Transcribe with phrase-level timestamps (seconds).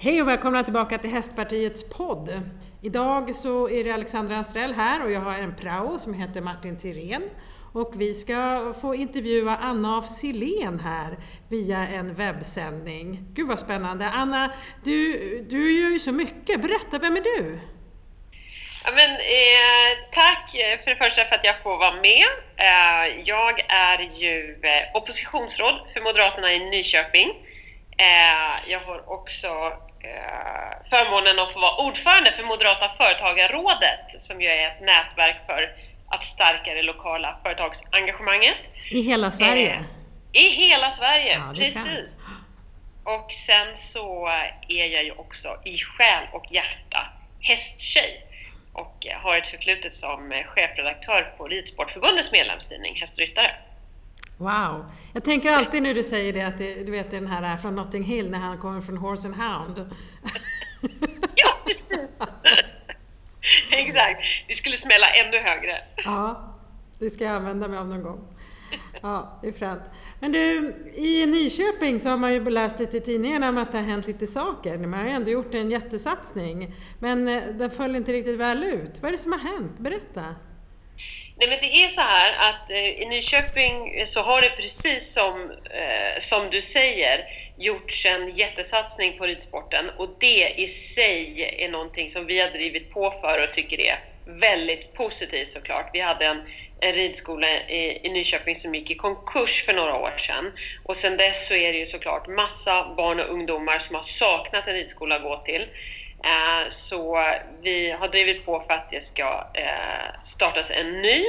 [0.00, 2.40] Hej och välkomna tillbaka till Hästpartiets podd.
[2.82, 6.78] Idag så är det Alexandra Anstrell här och jag har en prao som heter Martin
[6.78, 7.30] Tirén.
[7.72, 11.16] Och vi ska få intervjua Anna af Silén här
[11.48, 13.18] via en webbsändning.
[13.32, 14.10] Gud vad spännande!
[14.10, 14.52] Anna,
[14.84, 16.62] du, du gör ju så mycket.
[16.62, 17.60] Berätta, vem är du?
[18.84, 20.50] Ja, men, eh, tack
[20.84, 22.26] för det första för att jag får vara med.
[22.56, 27.28] Eh, jag är ju eh, oppositionsråd för Moderaterna i Nyköping.
[27.98, 29.72] Eh, jag har också
[30.90, 35.72] förmånen att få vara ordförande för Moderata företagarrådet som ju är ett nätverk för
[36.08, 38.56] att stärka det lokala företagsengagemanget.
[38.90, 39.84] I hela Sverige?
[40.32, 42.12] Eh, I hela Sverige, ja, precis.
[43.04, 44.26] Och sen så
[44.68, 48.24] är jag ju också i själ och hjärta hästtjej
[48.72, 53.56] och har ett förflutet som chefredaktör på Ridsportförbundets medlemstidning Hästryttare.
[54.38, 54.84] Wow!
[55.12, 58.02] Jag tänker alltid när du säger det att det, du vet den här från Notting
[58.02, 59.78] Hill när han kommer från Horse and Hound.
[61.34, 62.08] ja, precis!
[63.70, 64.20] Exakt!
[64.48, 65.78] Vi skulle smälla ännu högre.
[66.04, 66.54] ja,
[66.98, 68.20] det ska jag använda mig av någon gång.
[69.02, 69.82] Ja, det är fränt.
[70.20, 73.78] Men du, i Nyköping så har man ju läst lite i tidningarna om att det
[73.78, 74.78] har hänt lite saker.
[74.78, 76.74] Man har ju ändå gjort en jättesatsning.
[76.98, 79.02] Men eh, den föll inte riktigt väl ut.
[79.02, 79.78] Vad är det som har hänt?
[79.78, 80.24] Berätta!
[81.40, 85.12] Nej, men det är så här att eh, i Nyköping eh, så har det precis
[85.12, 87.24] som, eh, som du säger
[87.56, 92.90] gjorts en jättesatsning på ridsporten och det i sig är någonting som vi har drivit
[92.90, 95.90] på för och tycker är väldigt positivt såklart.
[95.92, 96.42] Vi hade en,
[96.80, 100.52] en ridskola i, i Nyköping som gick i konkurs för några år sedan
[100.84, 104.68] och sedan dess så är det ju såklart massa barn och ungdomar som har saknat
[104.68, 105.66] en ridskola att gå till.
[106.24, 107.24] Eh, så
[107.62, 111.24] vi har drivit på för att det ska eh, startas en ny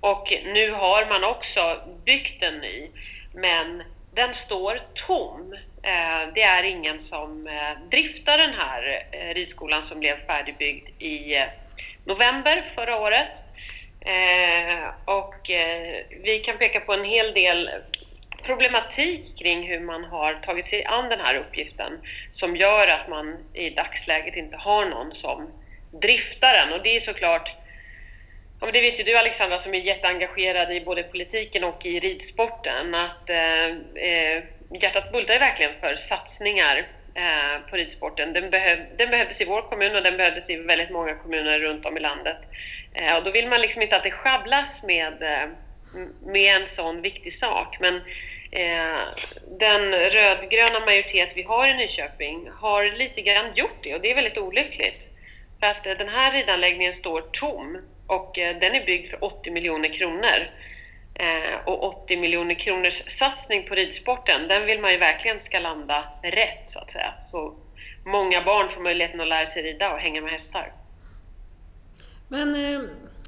[0.00, 2.90] och nu har man också byggt en ny
[3.32, 5.52] men den står tom.
[5.82, 7.48] Eh, det är ingen som
[7.90, 11.44] driftar den här ridskolan som blev färdigbyggd i
[12.04, 13.42] november förra året.
[15.04, 15.50] Och
[16.22, 17.70] vi kan peka på en hel del
[18.46, 22.00] problematik kring hur man har tagit sig an den här uppgiften
[22.32, 25.50] som gör att man i dagsläget inte har någon som
[25.90, 26.72] driftar den.
[26.72, 27.54] Och det är såklart,
[28.60, 32.94] ja, det vet ju du Alexandra som är jätteengagerad i både politiken och i ridsporten,
[32.94, 33.66] att eh,
[34.04, 34.42] eh
[34.80, 38.32] hjärtat bultar verkligen för satsningar eh, på ridsporten.
[38.32, 41.86] Den, behöv, den behövdes i vår kommun och den behövdes i väldigt många kommuner runt
[41.86, 42.38] om i landet.
[42.94, 45.48] Eh, och då vill man liksom inte att det sjabblas med eh,
[46.24, 47.76] med en sån viktig sak.
[47.80, 48.00] Men
[48.54, 49.06] Eh,
[49.58, 54.14] den rödgröna majoritet vi har i Nyköping har lite grann gjort det och det är
[54.14, 55.08] väldigt olyckligt.
[55.60, 59.50] För att eh, den här ridanläggningen står tom och eh, den är byggd för 80
[59.50, 60.50] miljoner kronor.
[61.64, 66.64] Och 80 miljoner kronors satsning på ridsporten, den vill man ju verkligen ska landa rätt
[66.66, 67.14] så att säga.
[67.30, 67.54] Så
[68.04, 70.72] många barn får möjligheten att lära sig rida och hänga med hästar.
[72.28, 72.80] Men eh,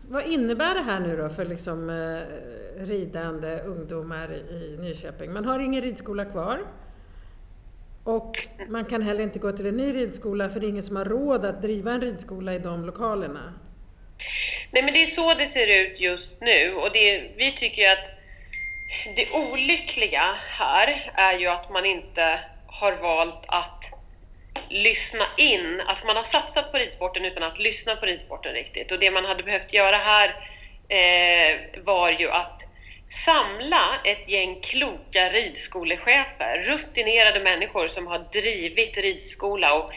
[0.09, 5.33] vad innebär det här nu då för liksom, eh, ridande ungdomar i Nyköping?
[5.33, 6.61] Man har ingen ridskola kvar.
[8.05, 10.97] Och man kan heller inte gå till en ny ridskola för det är ingen som
[10.97, 13.55] har råd att driva en ridskola i de lokalerna.
[14.71, 17.89] Nej men det är så det ser ut just nu och det, vi tycker ju
[17.89, 18.09] att
[19.17, 23.96] det olyckliga här är ju att man inte har valt att
[24.69, 28.93] lyssna in, alltså man har satsat på ridsporten utan att lyssna på ridsporten riktigt.
[28.93, 30.29] Och det man hade behövt göra här
[30.89, 32.63] eh, var ju att
[33.09, 39.91] samla ett gäng kloka ridskolechefer, rutinerade människor som har drivit ridskola och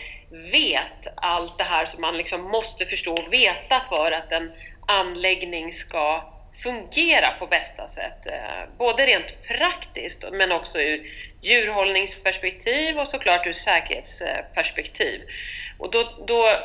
[0.51, 4.51] vet allt det här som man liksom måste förstå och veta för att en
[4.87, 8.25] anläggning ska fungera på bästa sätt.
[8.25, 11.07] Eh, både rent praktiskt men också ur
[11.41, 15.21] djurhållningsperspektiv och såklart ur säkerhetsperspektiv.
[15.77, 16.59] Och då, då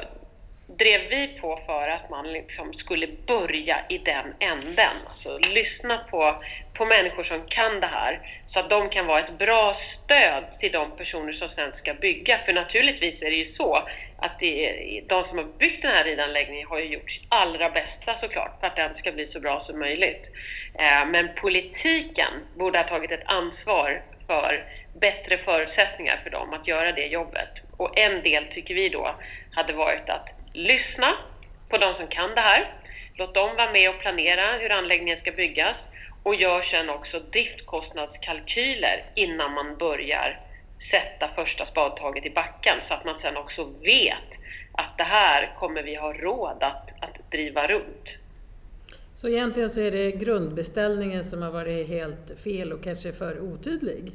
[0.67, 4.97] drev vi på för att man liksom skulle börja i den änden.
[5.07, 6.43] Alltså lyssna på,
[6.73, 10.73] på människor som kan det här så att de kan vara ett bra stöd till
[10.73, 12.39] de personer som sen ska bygga.
[12.39, 13.89] För naturligtvis är det ju så
[14.25, 18.17] att det, de som har byggt den här ridanläggningen har ju gjort sitt allra bästa
[18.17, 20.31] såklart för att den ska bli så bra som möjligt.
[20.79, 24.67] Eh, men politiken borde ha tagit ett ansvar för
[25.01, 27.63] bättre förutsättningar för dem att göra det jobbet.
[27.71, 29.17] Och en del tycker vi då
[29.51, 31.17] hade varit att lyssna
[31.69, 32.73] på de som kan det här.
[33.15, 35.89] Låt dem vara med och planera hur anläggningen ska byggas
[36.23, 40.41] och gör sedan också driftkostnadskalkyler innan man börjar
[40.91, 44.39] sätta första spadtaget i backen så att man sedan också vet
[44.73, 48.19] att det här kommer vi ha råd att, att driva runt.
[49.15, 54.13] Så egentligen så är det grundbeställningen som har varit helt fel och kanske för otydlig?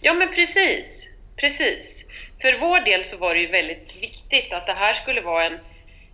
[0.00, 1.08] Ja men precis.
[1.36, 2.06] Precis.
[2.40, 5.58] För vår del så var det ju väldigt viktigt att det här skulle vara en,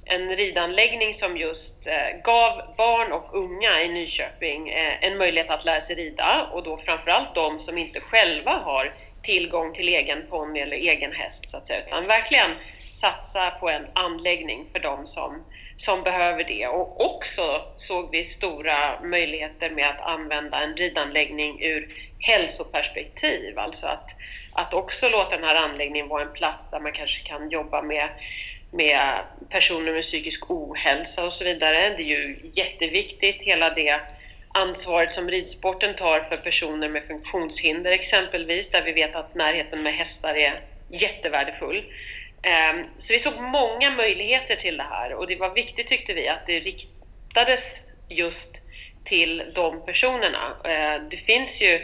[0.05, 5.65] en ridanläggning som just eh, gav barn och unga i Nyköping eh, en möjlighet att
[5.65, 10.61] lära sig rida och då framförallt de som inte själva har tillgång till egen ponny
[10.61, 12.51] eller egen häst så att säga, utan verkligen
[12.89, 15.45] satsa på en anläggning för de som,
[15.77, 16.67] som behöver det.
[16.67, 21.89] Och också såg vi stora möjligheter med att använda en ridanläggning ur
[22.19, 24.17] hälsoperspektiv, alltså att,
[24.53, 28.09] att också låta den här anläggningen vara en plats där man kanske kan jobba med
[28.73, 31.95] med personer med psykisk ohälsa och så vidare.
[31.97, 34.01] Det är ju jätteviktigt, hela det
[34.55, 39.95] ansvaret som ridsporten tar för personer med funktionshinder exempelvis, där vi vet att närheten med
[39.95, 41.85] hästar är jättevärdefull.
[42.43, 46.29] Ehm, så vi såg många möjligheter till det här och det var viktigt tyckte vi
[46.29, 47.63] att det riktades
[48.09, 48.63] just
[49.05, 50.57] till de personerna.
[50.65, 51.81] Ehm, det finns ju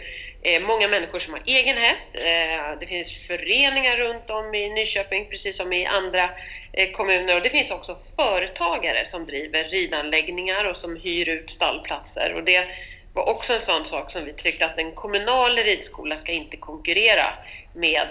[0.47, 2.09] Eh, många människor som har egen häst.
[2.15, 6.31] Eh, det finns föreningar runt om i Nyköping, precis som i andra
[6.73, 7.37] eh, kommuner.
[7.37, 12.33] Och det finns också företagare som driver ridanläggningar och som hyr ut stallplatser.
[12.35, 12.69] Och det
[13.13, 17.35] var också en sån sak som vi tyckte att en kommunal ridskola ska inte konkurrera
[17.73, 18.09] med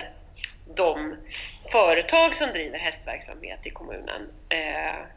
[0.76, 1.16] de
[1.72, 4.22] företag som driver hästverksamhet i kommunen.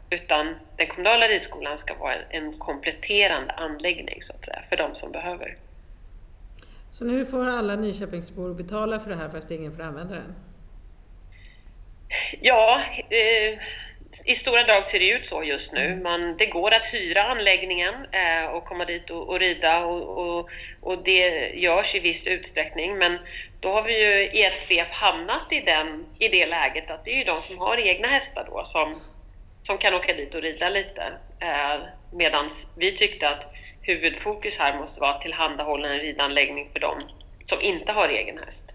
[0.09, 5.11] Utan den kommunala ridskolan ska vara en, kompletterande anläggning så att säga, för de som
[5.11, 5.55] behöver.
[6.99, 10.35] Så nu får alla Nyköpingsbor betala för det här fast ingen får använda den?
[12.41, 13.59] Ja, eh,
[14.25, 15.85] i stora drag ser det ut så just nu.
[15.85, 16.03] Mm.
[16.03, 20.49] Man, det går att hyra anläggningen eh, och komma dit och, och rida och, och,
[20.81, 22.97] och, det görs i viss utsträckning.
[22.97, 23.17] Men
[23.59, 27.11] då har vi ju i ett svep hamnat i, den, i det läget att det
[27.11, 29.01] är ju de som har egna hästar då som,
[29.63, 31.03] som kan åka dit och rida lite.
[31.39, 31.81] Eh,
[32.11, 33.53] Medan vi tyckte att
[33.89, 37.01] huvudfokus här måste vara att tillhandahålla en ridanläggning för dem
[37.45, 38.71] som inte har egen häst.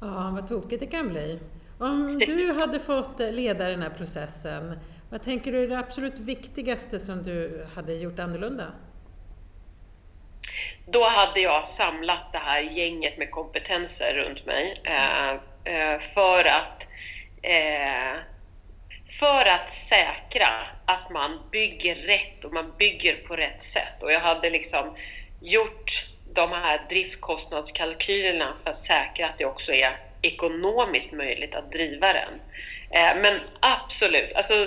[0.00, 1.40] Ja, vad tokigt det kan bli.
[1.78, 4.78] Om du hade fått leda den här processen,
[5.10, 8.64] vad tänker du är det absolut viktigaste som du hade gjort annorlunda?
[10.86, 15.30] Då hade jag samlat det här gänget med kompetenser runt mig eh,
[15.74, 16.88] eh, för att
[17.42, 18.20] eh,
[19.18, 24.02] för att säkra att man bygger rätt och man bygger på rätt sätt.
[24.02, 24.96] Och jag hade liksom
[25.40, 32.12] gjort de här driftkostnadskalkylerna för att säkra att det också är ekonomiskt möjligt att driva
[32.12, 32.40] den.
[32.90, 34.54] Eh, men absolut, alltså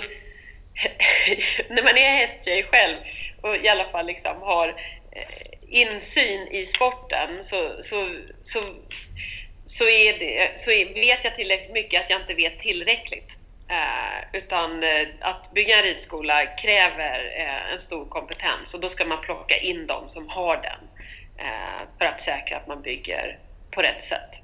[1.68, 2.96] när man är hästtjej själv
[3.40, 4.68] och i alla fall liksom har
[5.12, 5.22] eh,
[5.68, 8.74] insyn i sporten så, så, så,
[9.66, 13.39] så, är det, så vet jag tillräckligt mycket att jag inte vet tillräckligt.
[13.70, 19.04] Eh, utan eh, att bygga en ridskola kräver eh, en stor kompetens och då ska
[19.04, 20.88] man plocka in de som har den
[21.46, 23.38] eh, för att säkra att man bygger
[23.70, 24.40] på rätt sätt.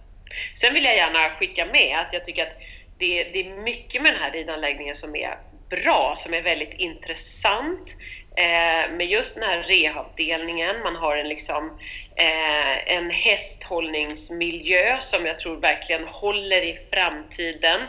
[0.55, 2.59] Sen vill jag gärna skicka med att jag tycker att
[2.99, 5.39] det, det är mycket med den här ridanläggningen som är
[5.69, 7.97] bra, som är väldigt intressant.
[8.37, 11.79] Eh, med just den här rehabdelningen, man har en, liksom,
[12.17, 17.81] eh, en hästhållningsmiljö som jag tror verkligen håller i framtiden.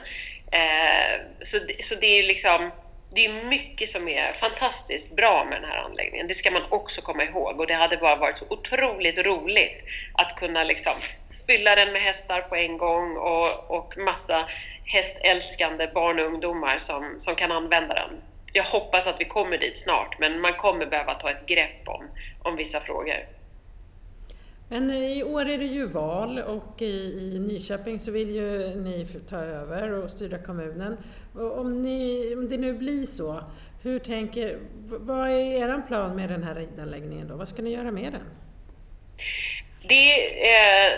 [0.52, 2.72] Eh, så, så det är liksom
[3.10, 6.28] det är mycket som är fantastiskt bra med den här anläggningen.
[6.28, 9.84] Det ska man också komma ihåg och det hade bara varit så otroligt roligt
[10.14, 10.94] att kunna liksom
[11.48, 14.50] fylla den med hästar på en gång och, och massa
[14.86, 18.22] hästälskande barn och ungdomar som, som kan använda den.
[18.54, 22.10] Jag hoppas att vi kommer dit snart, men man kommer behöva ta ett grepp om,
[22.40, 23.37] om vissa frågor.
[24.70, 29.08] Men i år är det ju val och i, i Nyköping så vill ju ni
[29.30, 30.98] ta över och styra kommunen.
[31.36, 33.44] Och om, ni, om det nu blir så,
[33.84, 37.36] hur tänker, vad är er plan med den här ridanläggningen då?
[37.36, 38.22] Vad ska ni göra med den?
[39.88, 40.14] Det,
[40.50, 40.94] eh,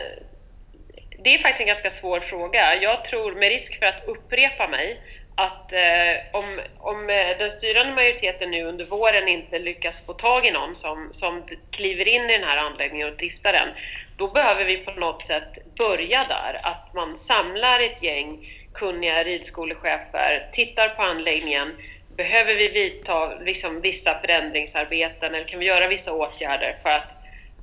[1.24, 2.76] det är faktiskt en ganska svår fråga.
[2.82, 5.02] Jag tror, med risk för att upprepa mig,
[5.40, 10.46] att eh, om, om eh, den styrande majoriteten nu under våren inte lyckas få tag
[10.46, 13.70] i någon som, som kliver in i den här anläggningen och driftar den,
[14.16, 16.60] då behöver vi på något sätt börja där.
[16.64, 21.78] Att man samlar ett gäng kunniga ridskolechefer, tittar på anläggningen,
[22.18, 27.16] behöver vi vidta liksom, vissa förändringsarbeten eller kan vi göra vissa åtgärder för att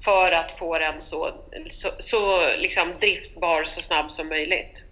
[0.05, 1.31] för att få den så,
[1.69, 4.86] så, så liksom driftbar så snabbt som möjligt.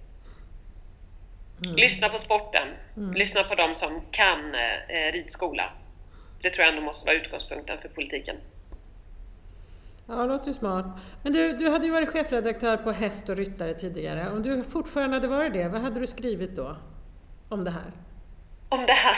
[1.64, 1.76] Mm.
[1.76, 3.10] Lyssna på sporten, mm.
[3.10, 5.72] lyssna på de som kan eh, ridskola.
[6.42, 8.36] Det tror jag ändå måste vara utgångspunkten för politiken.
[10.06, 10.86] Ja, det låter smart.
[11.22, 14.30] Men du, du hade ju varit chefredaktör på Häst och ryttare tidigare.
[14.30, 16.76] Om du fortfarande hade varit det, vad hade du skrivit då?
[17.48, 17.92] Om det här?
[18.68, 19.16] Om det här?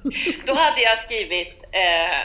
[0.46, 2.20] då hade jag skrivit eh,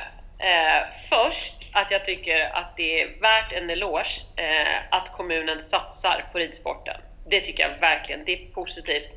[0.48, 6.30] eh, först att jag tycker att det är värt en eloge eh, att kommunen satsar
[6.32, 7.01] på ridsporten.
[7.30, 9.10] Det tycker jag verkligen, det är positivt.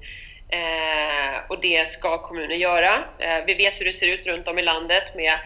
[0.48, 3.04] Eh, och det ska kommunen göra.
[3.18, 5.38] Eh, vi vet hur det ser ut runt om i landet med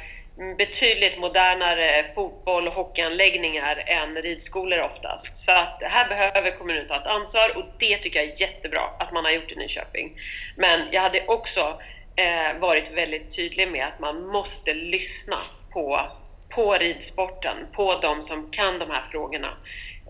[0.59, 5.37] betydligt modernare fotboll och hockeyanläggningar än ridskolor oftast.
[5.37, 9.13] Så att här behöver kommunen ta ett ansvar och det tycker jag är jättebra att
[9.13, 10.17] man har gjort i Nyköping.
[10.57, 11.81] Men jag hade också
[12.17, 15.39] eh, varit väldigt tydlig med att man måste lyssna
[15.73, 16.01] på,
[16.49, 19.57] på ridsporten, på de som kan de här frågorna.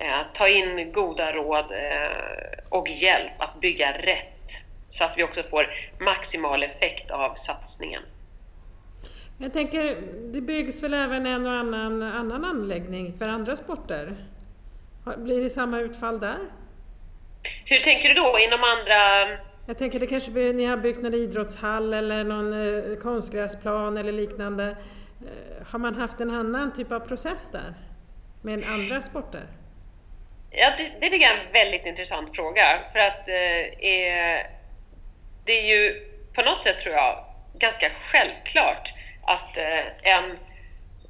[0.00, 2.10] Eh, ta in goda råd eh,
[2.68, 4.39] och hjälp att bygga rätt
[4.90, 5.66] så att vi också får
[6.00, 8.02] maximal effekt av satsningen.
[9.38, 9.96] Jag tänker,
[10.32, 14.16] det byggs väl även en och annan, annan anläggning för andra sporter?
[15.16, 16.38] Blir det samma utfall där?
[17.64, 19.28] Hur tänker du då inom andra...
[19.66, 24.76] Jag tänker det kanske ni har byggt någon idrottshall eller någon eh, konstgräsplan eller liknande.
[25.20, 27.74] Eh, har man haft en annan typ av process där?
[28.42, 29.46] Med andra sporter?
[30.50, 32.80] Ja, det, det är en väldigt intressant fråga.
[32.92, 34.59] För att eh,
[35.50, 40.38] det är ju på något sätt, tror jag, ganska självklart att eh, en,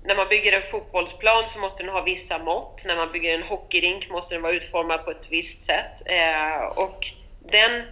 [0.04, 2.82] när man bygger en fotbollsplan så måste den ha vissa mått.
[2.86, 6.02] När man bygger en hockeyrink måste den vara utformad på ett visst sätt.
[6.06, 7.06] Eh, och
[7.40, 7.82] den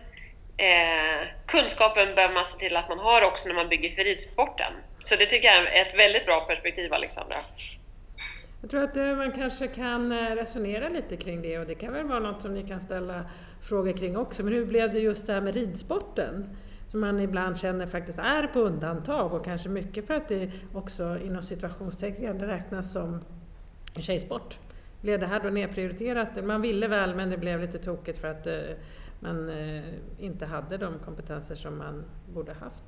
[0.57, 4.73] eh, kunskapen behöver man se till att man har också när man bygger för ridsporten.
[5.02, 7.37] Så det tycker jag är ett väldigt bra perspektiv, Alexandra.
[8.61, 11.93] Jag tror att eh, man kanske kan eh, resonera lite kring det och det kan
[11.93, 13.25] väl vara något som ni kan ställa
[13.69, 14.43] frågor kring också.
[14.43, 16.57] Men hur blev det just det här med ridsporten?
[16.89, 21.19] som man ibland känner faktiskt är på undantag och kanske mycket för att det också
[21.25, 23.25] inom situationstecken räknas som
[23.97, 24.59] en tjejsport.
[25.01, 26.45] Blev det här då nedprioriterat?
[26.45, 28.59] Man ville väl men det blev lite tokigt för att eh,
[29.21, 29.85] man eh,
[30.19, 32.85] inte hade de kompetenser som man borde haft.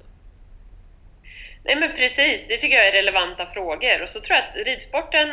[1.65, 5.29] Nej men precis, det tycker jag är relevanta frågor och så tror jag att ridsporten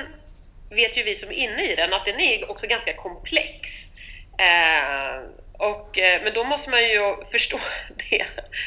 [0.70, 3.87] vet ju vi som är inne i den att den är också ganska komplex.
[4.38, 5.22] Eh,
[5.54, 7.60] och, eh, men då måste man ju förstå
[8.10, 8.26] det,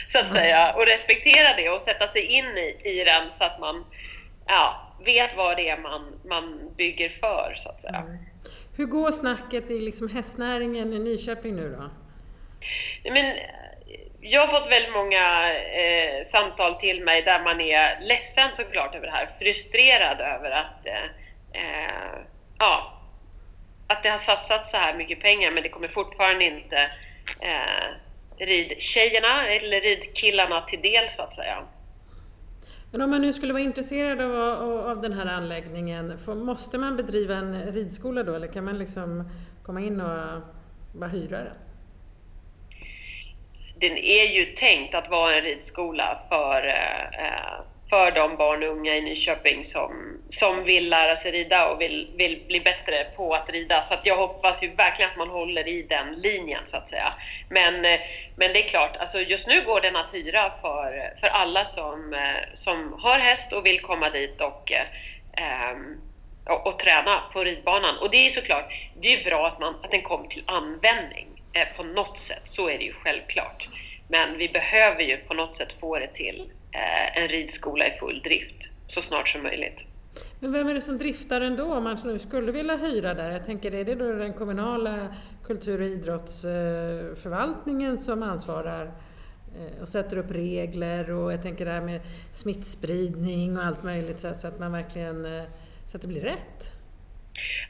[0.09, 3.61] så att säga, och respektera det och sätta sig in i, i den så att
[3.61, 3.85] man
[4.47, 7.97] ja, vet vad det är man, man bygger för, så att säga.
[7.97, 8.19] Mm.
[8.77, 11.91] Hur går snacket i liksom hästnäringen i Nyköping nu då?
[13.11, 13.37] Men,
[14.21, 19.07] jag har fått väldigt många eh, samtal till mig där man är ledsen såklart över
[19.07, 21.05] det här, frustrerad över att eh,
[21.63, 22.19] eh
[22.59, 23.00] ja,
[23.91, 26.77] att det har satsats så här mycket pengar men det kommer fortfarande inte
[27.41, 27.97] eh,
[28.39, 31.63] ridtjejerna eller ridkillarna till del så att säga.
[32.93, 36.97] Men om man nu skulle vara intresserad av, av den här anläggningen, för, måste man
[36.97, 39.31] bedriva en ridskola då eller kan man liksom
[39.63, 40.43] komma in och
[40.93, 41.57] bara hyra den?
[43.75, 48.97] Den är ju tänkt att vara en ridskola för eh, för de barn och unga
[48.97, 53.51] i Nyköping som, som vill lära sig rida och vill, vill bli bättre på att
[53.51, 53.83] rida.
[53.83, 57.13] Så att jag hoppas ju verkligen att man håller i den linjen så att säga.
[57.49, 58.01] Men, eh,
[58.37, 62.15] men det är klart, alltså just nu går den att hyra för, för alla som,
[62.15, 64.87] eh, som har häst och vill komma dit och, eh,
[65.45, 66.01] ehm,
[66.47, 67.99] och, och, träna på ridbanan.
[67.99, 71.29] Och det är såklart, det är ju bra att, man, att den kommer till användning
[71.53, 73.69] eh, på något sätt, så är det ju självklart.
[74.09, 76.51] Men vi behöver ju på något sätt få det till
[77.15, 79.87] en ridskola i full drift så snart som möjligt.
[80.41, 83.31] Men vem är det som driftar den då om man nu skulle vilja hyra där?
[83.31, 85.15] Jag tänker, är det då den kommunala
[85.47, 88.93] kultur och idrottsförvaltningen som ansvarar
[89.57, 92.01] eh, och sätter upp regler och jag tänker det här med
[92.33, 95.43] smittspridning och allt möjligt så att man verkligen eh,
[95.87, 96.73] så att det blir rätt?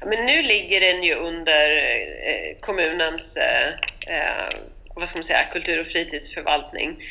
[0.00, 1.68] Ja, men nu ligger den ju under
[2.60, 3.38] kommunens
[4.94, 7.02] vad ska man säga, kultur och fritidsförvaltning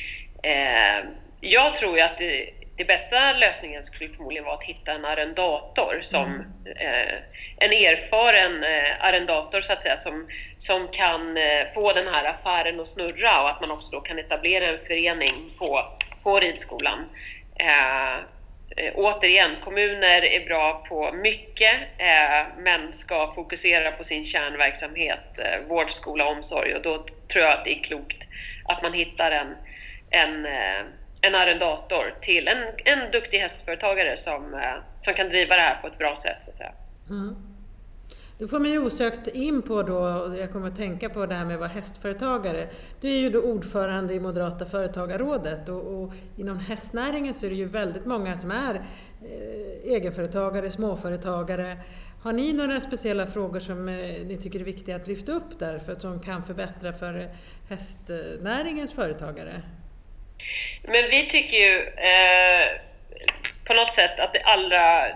[1.41, 5.99] jag tror ju att det, det bästa lösningen skulle förmodligen vara att hitta en arrendator
[6.01, 6.77] som mm.
[6.77, 7.15] eh,
[7.57, 10.27] en erfaren eh, arrendator så att säga som,
[10.57, 14.19] som kan eh, få den här affären att snurra och att man också då kan
[14.19, 15.85] etablera en förening på,
[16.23, 16.99] på ridskolan.
[17.55, 18.15] Eh,
[18.77, 25.67] eh, återigen, kommuner är bra på mycket eh, men ska fokusera på sin kärnverksamhet, eh,
[25.67, 28.27] vård, skola, omsorg och då tror jag att det är klokt
[28.65, 29.55] att man hittar en,
[30.09, 30.47] en
[31.21, 34.59] en arrendator till en, en duktig hästföretagare som, eh,
[34.97, 36.37] som kan driva det här på ett bra sätt.
[36.43, 36.71] Så att säga.
[37.09, 37.35] Mm.
[38.39, 41.45] Då får man ju osökt in på då, jag kommer att tänka på det här
[41.45, 42.67] med att vara hästföretagare.
[43.01, 47.55] Du är ju då ordförande i Moderata företagarrådet och, och inom hästnäringen så är det
[47.55, 51.77] ju väldigt många som är eh, egenföretagare, småföretagare.
[52.21, 53.95] Har ni några speciella frågor som eh,
[54.25, 57.29] ni tycker är viktiga att lyfta upp där, för, som kan förbättra för
[57.69, 59.61] hästnäringens företagare?
[60.83, 62.67] Men vi tycker ju eh,
[63.65, 65.07] på något sätt att det allra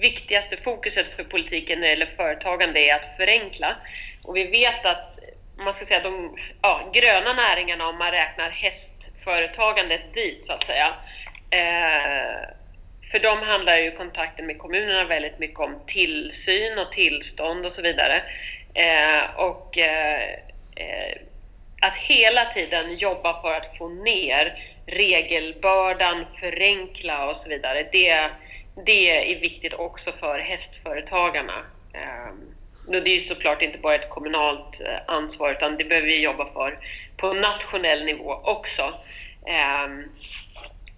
[0.00, 3.76] viktigaste fokuset för politiken när det gäller företagande är att förenkla.
[4.24, 5.18] Och vi vet att
[5.56, 10.94] man ska säga, de ja, gröna näringarna om man räknar hästföretagandet dit så att säga.
[11.50, 12.48] Eh,
[13.10, 17.82] för dem handlar ju kontakten med kommunerna väldigt mycket om tillsyn och tillstånd och så
[17.82, 18.22] vidare.
[18.74, 20.22] Eh, och eh,
[20.76, 21.16] eh
[21.80, 24.54] att hela tiden jobba för att få ner
[24.86, 27.88] regelbördan, förenkla och så vidare.
[27.92, 28.30] Det,
[28.86, 31.64] det är viktigt också för hästföretagarna.
[31.92, 32.54] Ehm,
[32.86, 36.46] det är ju såklart inte bara ett kommunalt eh, ansvar utan det behöver vi jobba
[36.52, 36.78] för
[37.16, 38.94] på nationell nivå också.
[39.46, 40.08] Ehm,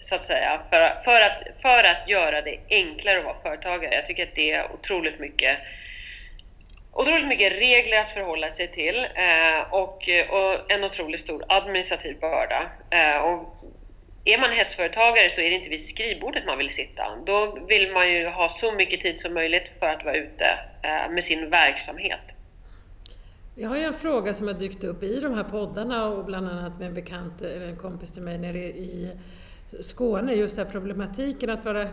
[0.01, 3.95] så att säga, för, för, att, för att göra det enklare att vara företagare.
[3.95, 5.59] Jag tycker att det är otroligt mycket
[6.93, 12.71] otroligt mycket regler att förhålla sig till eh, och, och, en otroligt stor administrativ börda.
[12.91, 13.57] Eh, och
[14.25, 17.03] är man hästföretagare så är det inte vid skrivbordet man vill sitta.
[17.27, 20.47] Då vill man ju ha så mycket tid som möjligt för att vara ute
[20.83, 22.21] eh, med sin verksamhet.
[23.55, 26.49] Jag har ju en fråga som har dykt upp i de här poddarna och bland
[26.49, 29.11] annat med en bekant, eller en kompis till mig nere i
[29.81, 31.89] Skåne, just den här problematiken att vara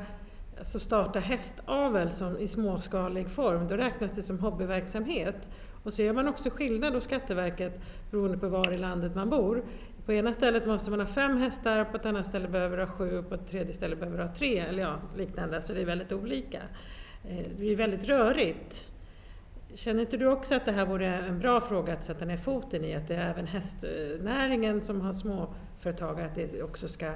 [0.59, 5.49] alltså starta hästavel som, i småskalig form, då räknas det som hobbyverksamhet.
[5.83, 7.79] Och så gör man också skillnad hos Skatteverket
[8.11, 9.63] beroende på var i landet man bor.
[10.05, 12.91] På ena stället måste man ha fem hästar, på ett annat ställe behöver du ha
[12.91, 15.61] sju och på ett tredje ställe behöver du ha tre, eller ja, liknande.
[15.61, 16.61] Så det är väldigt olika.
[17.23, 18.89] Eh, det blir väldigt rörigt.
[19.73, 22.83] Känner inte du också att det här vore en bra fråga att sätta ner foten
[22.85, 22.95] i?
[22.95, 27.13] Att det är även hästnäringen som har småföretag, att det också ska eh,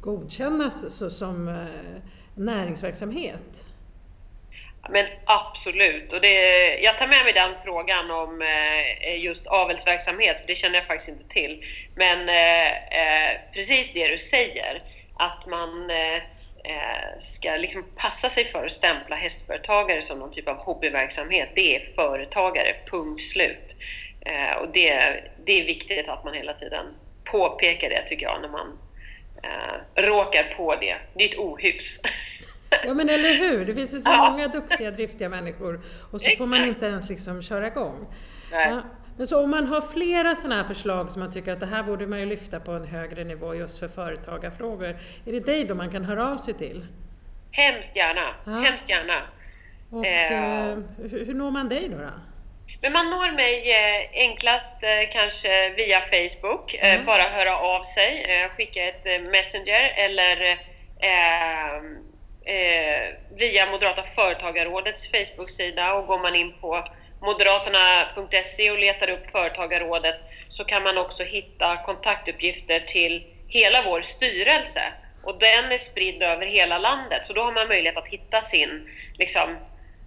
[0.00, 1.54] godkännas som eh,
[2.34, 3.64] näringsverksamhet?
[4.88, 10.46] Men absolut, och det, jag tar med mig den frågan om eh, just avelsverksamhet, för
[10.46, 11.64] det känner jag faktiskt inte till.
[11.94, 14.82] Men eh, eh precis det du säger,
[15.16, 16.16] att man eh,
[16.64, 21.48] eh, ska liksom passa sig för att stämpla hästföretagare som någon typ av hobbyverksamhet.
[21.54, 23.76] Det är företagare, punkt slut.
[24.20, 26.86] Eh, och det, det är viktigt att man hela tiden
[27.24, 28.78] påpekar det, tycker jag, när man
[30.06, 30.96] råkar på det.
[31.14, 32.00] Det är ett ohyfs.
[32.84, 34.30] Ja men eller hur, det finns ju så ja.
[34.30, 36.38] många duktiga, driftiga människor och så Exakt.
[36.38, 38.06] får man inte ens liksom köra igång.
[38.52, 38.82] Ja.
[39.16, 41.82] Men så om man har flera sådana här förslag som man tycker att det här
[41.82, 45.74] borde man ju lyfta på en högre nivå just för företagarfrågor, är det dig då
[45.74, 46.86] man kan höra av sig till?
[47.50, 48.52] Hemskt gärna, ja.
[48.52, 49.22] hemskt gärna.
[49.90, 51.96] Och, eh, eh hur, hur når man dig då?
[51.98, 52.10] då?
[52.80, 57.06] Men man når mig eh, enklast eh, kanske via Facebook, mm.
[57.06, 60.58] bara höra av sig, skicka ett Messenger eller
[61.00, 61.82] eh,
[63.30, 65.94] via Moderata företagarrådets Facebook-sida.
[65.94, 66.88] Och går man in på
[67.20, 70.16] moderaterna.se och letar upp Företagarrådet
[70.48, 74.92] så kan man också hitta kontaktuppgifter till hela vår styrelse.
[75.22, 77.24] Och den är spridd över hela landet.
[77.24, 79.56] Så då har man möjlighet att hitta sin liksom,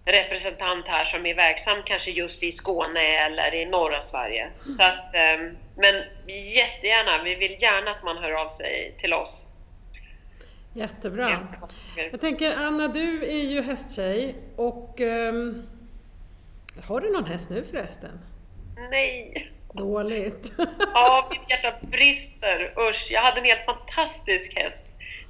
[0.07, 4.49] representant här som är verksam kanske just i Skåne eller i norra Sverige.
[4.63, 5.95] Så att, eh, men
[6.27, 9.45] jättegärna, vi vill gärna att man hör av sig till oss.
[10.73, 11.47] Jättebra.
[12.11, 15.67] Jag tänker Anna, du är ju hästtjej och um,
[16.87, 18.19] har du någon häst nu förresten?
[18.89, 19.51] Nej.
[19.73, 20.53] Dåligt.
[20.93, 22.73] ja, mitt hjärta brister.
[22.89, 24.85] Usch, jag hade en helt fantastisk häst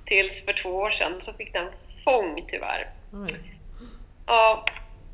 [0.05, 1.67] tills för två år sedan så fick den
[2.03, 2.89] fång tyvärr.
[3.13, 3.56] Oj.
[4.27, 4.65] Ja,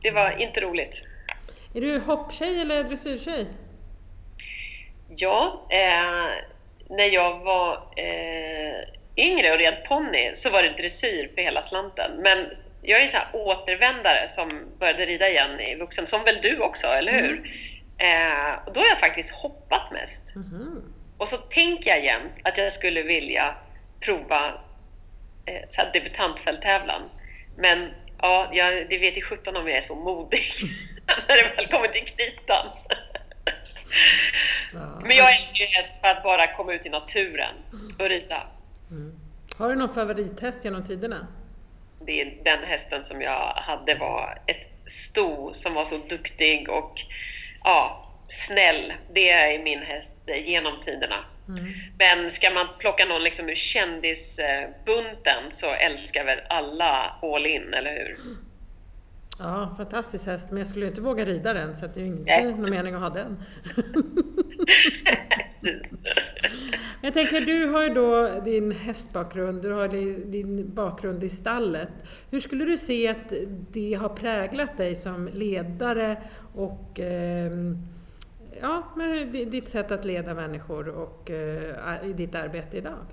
[0.01, 1.03] det var inte roligt.
[1.75, 3.47] Är du hopptjej eller dressyrtjej?
[5.07, 6.29] Ja, eh,
[6.89, 12.11] när jag var eh, yngre och red ponny så var det dressyr för hela slanten.
[12.17, 12.47] Men
[12.81, 16.59] jag är en sån här återvändare som började rida igen i vuxen, som väl du
[16.59, 17.37] också, eller hur?
[17.37, 17.51] Mm.
[17.97, 20.35] Eh, och då har jag faktiskt hoppat mest.
[20.35, 20.93] Mm.
[21.17, 23.55] Och så tänker jag jämt att jag skulle vilja
[23.99, 24.47] prova
[25.45, 27.09] eh, så här debutantfälttävlan.
[27.57, 27.91] Men
[28.23, 30.43] ja, jag, det vet i sjutton om jag är så modig
[31.27, 32.67] när det väl kommer till kritan.
[34.73, 35.01] ja.
[35.03, 37.55] Men jag älskar ju häst för att bara komma ut i naturen
[37.99, 38.47] och rida.
[38.91, 39.19] Mm.
[39.57, 41.27] Har du någon favorithäst genom tiderna?
[42.05, 47.01] Det är den hästen som jag hade var ett sto som var så duktig och
[47.63, 48.93] ja, snäll.
[49.13, 51.25] Det är min häst genom tiderna.
[51.47, 51.65] Mm.
[51.97, 57.91] Men ska man plocka någon liksom ur kändisbunten så älskar väl alla All In, eller
[57.91, 58.17] hur?
[59.39, 62.43] Ja, fantastisk häst, men jag skulle inte våga rida den så det är ju inte
[62.43, 63.43] någon mening att ha den.
[67.01, 69.87] jag tänker, du har ju då din hästbakgrund, du har
[70.31, 71.89] din bakgrund i stallet.
[72.31, 73.33] Hur skulle du se att
[73.71, 76.21] det har präglat dig som ledare
[76.55, 77.77] och ehm,
[78.61, 78.83] ja,
[79.31, 83.05] ditt sätt att leda människor och eh, i ditt arbete idag?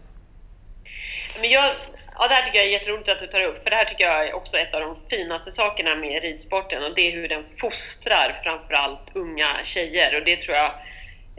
[1.40, 1.70] Men jag
[2.22, 4.04] Ja, det här tycker jag är jätteroligt att du tar upp, för det här tycker
[4.04, 7.44] jag är också ett av de finaste sakerna med ridsporten och det är hur den
[7.58, 10.72] fostrar framförallt unga tjejer och det tror jag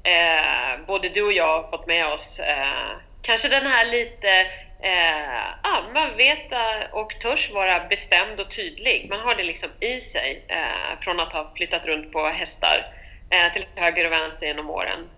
[0.04, 2.40] eh, både du och jag har fått med oss.
[2.40, 4.48] Eh, kanske den här lite
[4.84, 9.08] Eh, ja, man vet eh, och törs vara bestämd och tydlig.
[9.10, 12.86] Man har det liksom i sig eh, från att ha flyttat runt på hästar
[13.32, 15.10] eh, till höger och vänster genom åren.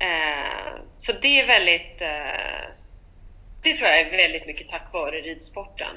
[0.00, 2.70] Eh, så det är väldigt eh,
[3.62, 5.96] det tror jag är väldigt mycket tack vare ridsporten.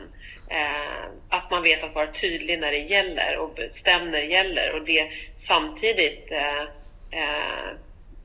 [0.50, 4.72] Eh, att man vet att vara tydlig när det gäller och bestämd när det gäller
[4.74, 6.62] och det samtidigt eh,
[7.12, 7.74] eh,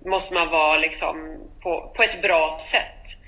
[0.05, 3.19] måste man vara liksom på, på ett bra sätt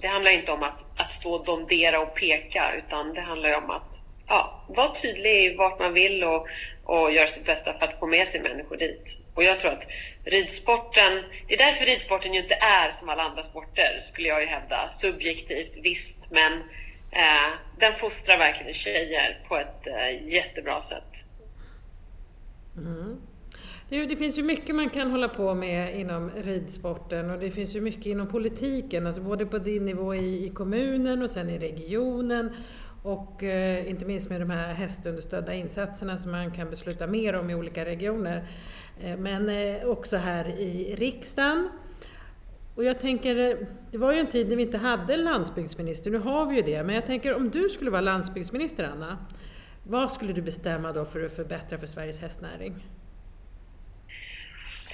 [0.00, 3.70] det handlar inte om att, att stå och domdera och peka utan det handlar om
[3.70, 6.48] att ja, vara tydlig i vart man vill och,
[6.86, 9.16] och göra sitt bästa för att få med sig människor dit.
[9.34, 9.86] Och jag tror att
[10.24, 14.46] ridsporten, det är därför ridsporten ju inte är som alla andra sporter skulle jag ju
[14.46, 14.90] hävda.
[14.90, 16.52] Subjektivt visst, men
[17.10, 21.24] eh, den fostrar verkligen tjejer på ett eh, jättebra sätt.
[22.76, 23.20] Mm.
[23.88, 27.76] Det, det, finns ju mycket man kan hålla på med inom ridsporten och det finns
[27.76, 31.58] ju mycket inom politiken, alltså både på din nivå i, i kommunen och sen i
[31.58, 32.56] regionen
[33.06, 37.50] och eh, inte minst med de här hästunderstödda insatserna som man kan besluta mer om
[37.50, 38.48] i olika regioner.
[39.00, 41.68] Eh, men eh, också här i riksdagen.
[42.74, 43.56] Och jag tänker, eh,
[43.90, 46.62] det var ju en tid när vi inte hade en landsbygdsminister, nu har vi ju
[46.62, 49.18] det, men jag tänker om du skulle vara landsbygdsminister Anna,
[49.82, 52.86] vad skulle du bestämma då för att förbättra för Sveriges hästnäring?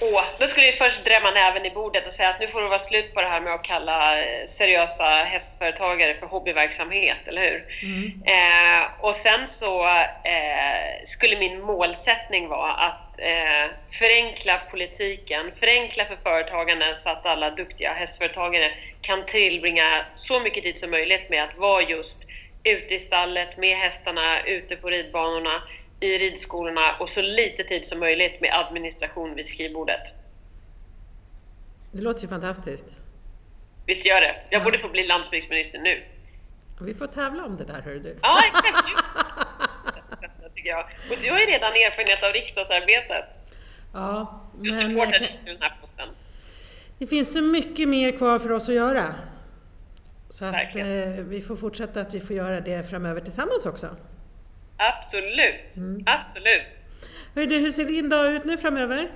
[0.05, 2.67] Åh, då skulle vi först drämma näven i bordet och säga att nu får det
[2.67, 7.65] vara slut på det här med att kalla eh, seriösa hästföretagare för hobbyverksamhet, eller hur?
[7.83, 8.23] Mm.
[8.25, 9.87] Eh, och sen så
[10.23, 17.49] eh, skulle min målsättning vara att eh, förenkla politiken, förenkla för företagarna så att alla
[17.49, 22.17] duktiga hästföretagare kan tillbringa så mycket tid som möjligt med att vara just
[22.63, 25.63] ute i stallet med hästarna, ute på ridbanorna,
[26.03, 30.13] i ridskolorna och så lite tid som möjligt med administration vid skrivbordet.
[31.91, 32.97] Det låter ju fantastiskt.
[33.85, 34.35] Visst gör det.
[34.49, 34.63] Jag ja.
[34.63, 36.03] borde få bli landsbygdsminister nu.
[36.81, 38.17] Vi får tävla om det där, hör du.
[38.21, 38.87] Ja, exakt.
[40.55, 40.85] tycker jag.
[41.11, 43.25] Och du har ju redan erfarenhet av riksdagsarbetet.
[43.93, 44.63] Ja, men...
[44.63, 46.09] Du supportar dig den här posten.
[46.97, 49.15] Det finns så mycket mer kvar för oss att göra.
[50.29, 50.85] Så att eh,
[51.17, 53.95] vi får fortsätta att vi får göra det framöver tillsammans också.
[54.77, 56.03] Absolut, mm.
[56.05, 56.63] absolut.
[57.35, 59.09] Hur, hur ser din dag ut nu framöver?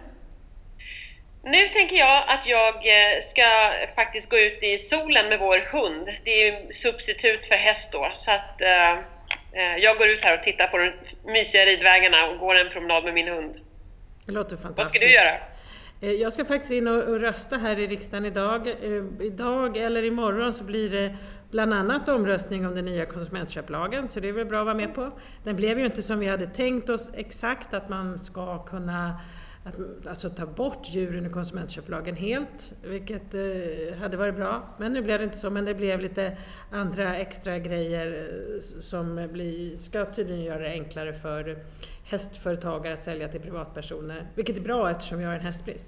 [1.44, 6.10] Nu tänker jag att jag eh, ska faktiskt gå ut i solen med vår hund.
[6.24, 10.44] Det är substitut för häst då, så att eh, eh, jag går ut här och
[10.44, 10.92] tittar på de
[11.32, 13.56] mysiga ridvägarna och går en promenad med min hund.
[14.26, 14.78] Det låter fantastiskt.
[14.78, 15.38] Vad ska du göra?
[16.02, 18.68] Eh, jag ska faktiskt in och rösta här i riksdagen idag.
[19.22, 21.16] Idag eller imorgon så blir det
[21.52, 24.96] bland annat omröstning om den nya konsumentköplagen, så det är väl bra att vara med
[24.96, 25.12] på.
[25.44, 29.20] Den blev ju inte som vi hade tänkt oss exakt, att man ska kunna
[29.68, 34.76] att, alltså ta bort djuren i konsumentköplagen helt, vilket eh, hade varit bra.
[34.78, 36.38] Men nu blev det inte så, men det blev lite
[36.72, 41.64] andra extra grejer eh, som blir, ska tydligen göra det enklare för
[42.04, 45.88] hästföretagare att sälja till privatpersoner, vilket är bra eftersom vi har en hästbrist.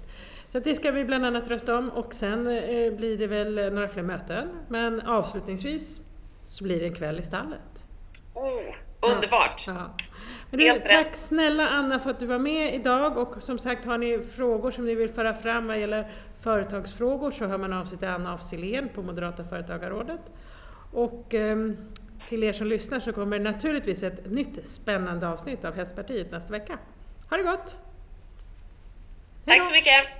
[0.52, 3.88] Så det ska vi bland annat rösta om och sen eh, blir det väl några
[3.88, 4.48] fler möten.
[4.68, 6.00] Men avslutningsvis
[6.46, 7.86] så blir det en kväll i stallet.
[8.34, 9.64] Oh, underbart!
[9.66, 10.04] Ja, ja.
[10.50, 13.98] Men du, tack snälla Anna för att du var med idag och som sagt har
[13.98, 16.10] ni frågor som ni vill föra fram vad gäller
[16.40, 20.20] företagsfrågor så hör man av sig till Anna af Silén på Moderata Företagarrådet.
[20.92, 21.56] Och eh,
[22.26, 26.52] till er som lyssnar så kommer det naturligtvis ett nytt spännande avsnitt av Hästpartiet nästa
[26.52, 26.78] vecka.
[27.30, 27.78] Ha det gott!
[29.46, 29.64] Hejdå.
[29.64, 30.19] Tack så mycket!